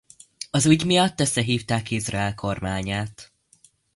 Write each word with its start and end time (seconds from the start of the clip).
Az 0.51 0.65
ügy 0.65 0.85
miatt 0.85 1.19
összehívták 1.19 1.91
Izrael 1.91 2.35
kormányát. 2.35 3.31